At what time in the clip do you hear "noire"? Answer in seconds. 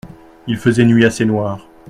1.25-1.61